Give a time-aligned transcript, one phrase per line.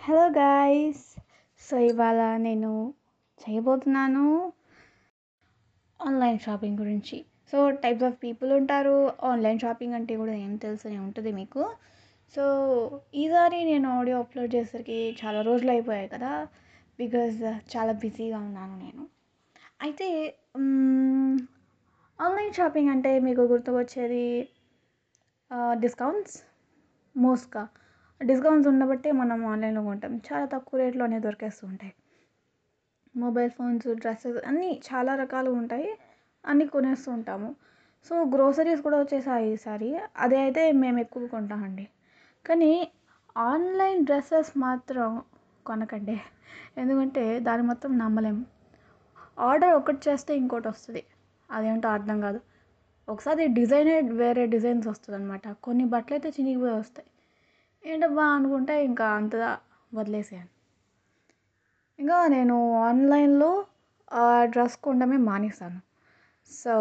[0.00, 1.02] Hello guys
[1.62, 2.70] so ఇవాళ నేను
[3.40, 4.22] చేయబోతున్నాను
[6.00, 7.16] ఆన్లైన్ షాపింగ్ గురించి.
[7.50, 8.94] సో టైప్స్ ఆఫ్ పీపుల్ ఉంటారు.
[9.30, 11.64] ఆన్లైన్ షాపింగ్ అంటే కూడా ఏం తెలుసని ఉంటుంది మీకు.
[12.34, 12.44] సో
[13.14, 16.32] ఈసారి నేను ఆడియో అప్లోడ్ చేసేసరికి చాలా రోజులు అయిపోయాయి కదా
[16.98, 19.04] బికాజ్ uh, చాలా బిజీగా ఉన్నాను నేను.
[19.80, 20.08] అయితే
[22.18, 24.24] ఆన్లైన్ షాపింగ్ అంటే మీకు గుర్తుకొచ్చేది
[25.50, 26.38] uh, డిస్కౌంట్స్
[27.14, 27.66] మోస్ట్గా
[28.20, 30.16] డిస్కౌంట్స్ ఉండబట్టే మనం ఆన్లైన్లో కొంటాం.
[30.28, 31.92] చాలా తక్కువ రేట్లోనే దొరికేస్తూ ఉంటాయి.
[33.16, 35.88] మొబైల్ ఫోన్స్ డ్రెస్సెస్ అన్నీ చాలా రకాలు ఉంటాయి.
[36.44, 37.48] అన్నీ కొనేస్తూ ఉంటాము.
[38.06, 41.86] సో గ్రోసరీస్ కూడా వచ్చేసాయి ఈసారి అదే అయితే మేము ఎక్కువ కొంటామండి.
[42.46, 42.72] కానీ
[43.36, 45.22] ఆన్లైన్ డ్రెస్సెస్ మాత్రం
[45.66, 46.16] కొనకండి.
[46.78, 48.38] ఎందుకంటే దాన్ని మొత్తం నమ్మలేం.
[49.38, 51.02] ఆర్డర్ ఒకటి చేస్తే ఇంకోటి వస్తుంది.
[51.50, 52.40] అదేంటో అర్థం కాదు.
[53.08, 57.08] ఒకసారి డిజైనే వేరే డిజైన్స్ వస్తుంది అనమాట కొన్ని బట్టలు అయితే చినిగిపోయి వస్తాయి.
[57.84, 59.50] ఏంటబ్బా అనుకుంటే ఇంకా అంతగా
[59.92, 60.50] వదిలేసాను
[61.98, 62.56] ఇంకా నేను
[62.88, 63.50] ఆన్లైన్లో
[64.52, 65.80] డ్రెస్ కొనడమే మానేసాను
[66.50, 66.74] సో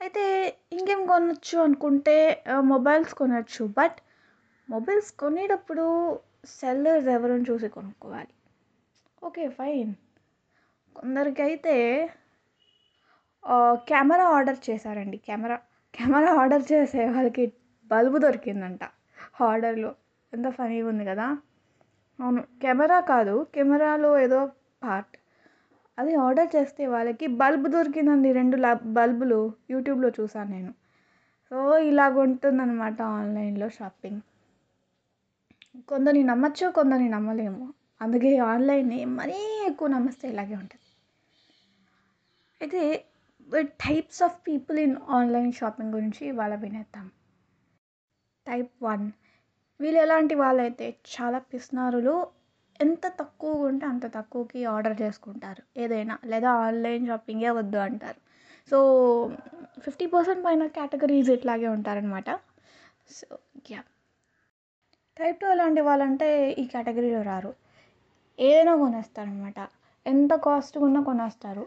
[0.00, 0.24] అయితే
[0.72, 2.16] ఇంకేం కొనొచ్చు అనుకుంటే
[2.72, 3.62] మొబైల్స్ కొనొచ్చు.
[3.78, 3.98] బట్
[4.68, 5.86] మొబైల్స్ కొనేటప్పుడు
[6.50, 8.32] సెల్లర్స్ ఎవరని చూసి కొనుక్కోవాలి?
[9.22, 9.92] Okay fine.
[10.96, 11.74] కొందరికైతే
[13.90, 15.18] కెమెరా ఆర్డర్ చేశారండి.
[15.26, 15.56] కెమెరా
[15.94, 17.44] కెమెరా ఆర్డర్ చేసే వాళ్ళకి
[17.90, 18.82] బల్బు దొరికిందంట.
[19.40, 19.90] ఆర్డర్లో
[20.32, 21.26] ఎంత ఫనీగా ఉంది కదా.
[22.20, 24.40] అవును కెమెరా కాదు కెమెరాలో ఏదో
[24.82, 25.14] పార్ట్.
[25.98, 28.56] అది ఆర్డర్ చేస్తే వాళ్ళకి బల్బ్ దొరికిందండి రెండు
[28.98, 30.72] బల్బులు యూట్యూబ్లో చూసాను నేను.
[31.50, 34.20] సో ఇలాగ ఉంటుందన్నమాట ఆన్లైన్లో షాపింగ్.
[35.88, 37.64] కొందరిని నమ్మచ్చు కొందరిని నమ్మలేము.
[38.02, 40.84] అందుకే ఆన్లైన్ని మరీ ఎక్కువ నమ్మిస్తే ఇలాగే ఉంటుంది.
[42.60, 42.80] అయితే
[43.86, 47.06] types of people in online shopping గురించి ఇవాళ వినేద్దాం.
[48.48, 49.06] Type one.
[49.80, 52.14] వీళ్ళు ఎలాంటి వాళ్ళైతే చాలా పిస్నారులు
[52.80, 55.62] ఎంత తక్కువగా ఉంటే అంత తక్కువకి ఆర్డర్ చేసుకుంటారు.
[55.76, 58.20] ఏదైనా లేదా ఆన్లైన్ షాపింగే వద్దు అంటారు.
[58.70, 58.78] సో
[59.78, 62.30] ఫిఫ్టీ పర్సెంట్ పైన కేటగిరీస్ ఇట్లాగే ఉంటారనమాట
[63.10, 63.38] సో
[63.70, 63.82] యా.
[65.16, 67.52] టైప్ టూ ఎలాంటి వాళ్ళంటే ఈ కేటగిరీలో రారు.
[68.38, 69.60] ఏదైనా కొనేస్తారనమాట
[70.06, 71.64] ఎంత కాస్ట్ ఉన్నా కొనేస్తారు.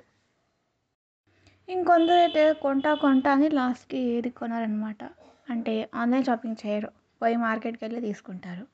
[1.70, 5.04] ఇంకొందరు అయితే కొంటా కొంటా అని లాస్ట్కి ఏది కొనాలన్నమాట
[5.52, 6.90] అంటే ఆన్లైన్ షాపింగ్ చేయరు.
[7.22, 8.68] పోయి మార్కెట్కి వెళ్ళి తీసుకుంటారు.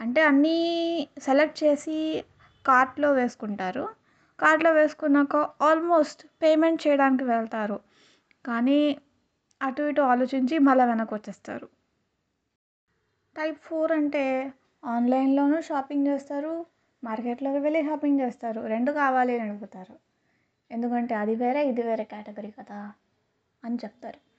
[0.00, 0.56] అంటే అన్నీ
[1.18, 2.24] సెలెక్ట్ చేసి
[2.66, 3.88] కార్ట్లో వేసుకుంటారు.
[4.40, 7.80] కార్ట్లో వేసుకున్నాక ఆల్మోస్ట్ పేమెంట్ చేయడానికి వెళ్తారు.
[8.46, 8.98] కానీ
[9.62, 11.68] అటు ఇటు ఆలోచించి మళ్ళీ వెనక్కి వచ్చేస్తారు.
[13.36, 14.52] టైప్ ఫోర్ అంటే
[14.84, 16.66] ఆన్లైన్లోనూ షాపింగ్ చేస్తారు.
[17.04, 18.60] మార్కెట్లోకి వెళ్ళి షాపింగ్ చేస్తారు.
[18.60, 19.94] రెండు కావాలి అని అడుగుతారు.
[20.70, 22.92] ఎందుకంటే అది వేరే ఇది వేరే కేటగిరీ కదా
[23.64, 24.31] అని చెప్తారు.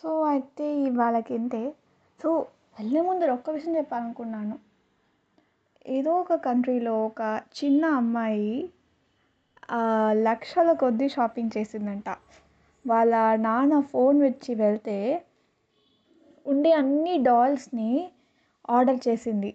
[0.00, 0.66] సో అయితే
[1.00, 1.62] వాళ్ళకి ఇంతే
[2.20, 2.30] సో
[2.78, 4.56] వెళ్ళే ముందు ఒక్క విషయం చెప్పాలనుకున్నాను.
[5.86, 7.22] ఏదో ఒక కంట్రీలో ఒక
[7.58, 8.50] చిన్న అమ్మాయి
[10.28, 12.08] లక్షల కొద్దీ షాపింగ్ చేసిందంట.
[12.84, 13.14] వాళ్ళ
[13.46, 14.98] నాన్న ఫోన్ వచ్చి వెళ్తే
[16.46, 17.90] ఉండే అన్ని డాల్స్ని
[18.70, 19.50] ఆర్డర్ చేసింది.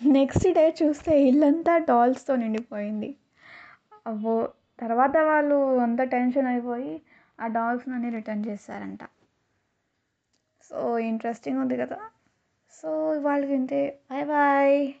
[0.00, 3.10] నెక్స్ట్ డే చూస్తే ఇల్లంతా డాల్స్తో నిండిపోయింది.
[4.06, 4.36] అవ్వో
[4.80, 6.92] తర్వాత వాళ్ళు అంత టెన్షన్ అయిపోయి
[7.40, 9.02] ఆ డాల్స్ని అన్ని రిటర్న్ చేశారంట.
[10.70, 11.98] సో ఇంట్రెస్టింగ్ ఉంది కదా.
[12.72, 14.94] సో ఇవాళ వింటే బాయ్ బాయ్.